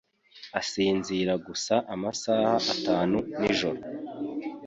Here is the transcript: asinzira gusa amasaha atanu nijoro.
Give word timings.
asinzira 0.59 1.33
gusa 1.47 1.75
amasaha 1.93 2.53
atanu 2.73 3.17
nijoro. 3.39 3.79